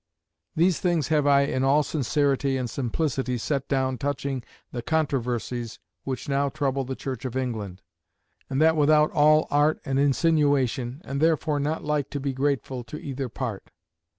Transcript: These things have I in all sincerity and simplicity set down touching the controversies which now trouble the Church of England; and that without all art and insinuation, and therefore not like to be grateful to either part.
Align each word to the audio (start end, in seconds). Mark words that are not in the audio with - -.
These 0.55 0.79
things 0.79 1.09
have 1.09 1.27
I 1.27 1.41
in 1.41 1.63
all 1.63 1.83
sincerity 1.83 2.57
and 2.57 2.67
simplicity 2.67 3.37
set 3.37 3.67
down 3.67 3.99
touching 3.99 4.41
the 4.71 4.81
controversies 4.81 5.77
which 6.05 6.27
now 6.27 6.49
trouble 6.49 6.83
the 6.85 6.95
Church 6.95 7.23
of 7.23 7.37
England; 7.37 7.83
and 8.49 8.59
that 8.63 8.75
without 8.75 9.11
all 9.11 9.47
art 9.51 9.79
and 9.85 9.99
insinuation, 9.99 11.03
and 11.05 11.21
therefore 11.21 11.59
not 11.59 11.83
like 11.83 12.09
to 12.09 12.19
be 12.19 12.33
grateful 12.33 12.83
to 12.85 12.97
either 12.97 13.29
part. 13.29 13.69